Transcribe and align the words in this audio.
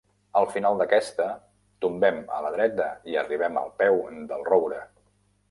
Al 0.39 0.45
final 0.53 0.77
d'aquesta, 0.79 1.27
tombem 1.85 2.17
a 2.39 2.41
la 2.47 2.51
dreta 2.57 2.89
i 3.13 3.19
arribem 3.25 3.61
al 3.63 3.71
peu 3.83 4.03
del 4.35 4.45
roure. 4.51 4.83